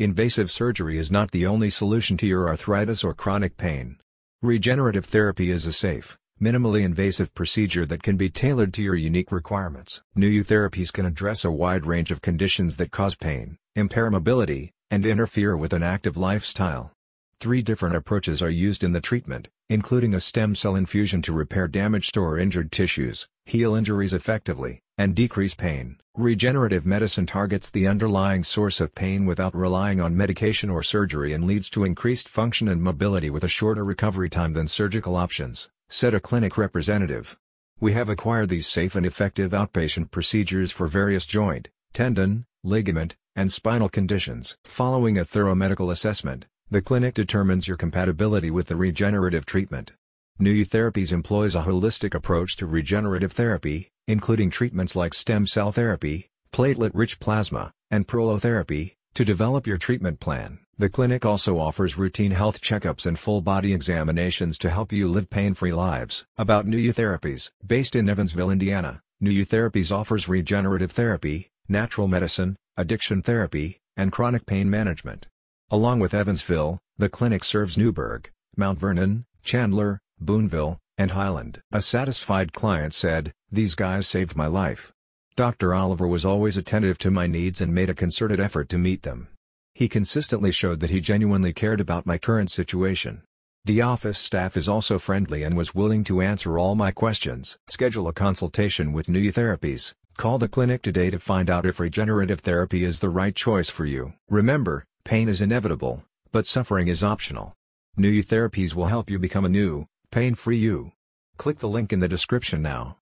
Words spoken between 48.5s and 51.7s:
with the regenerative treatment. NUU Therapies employs a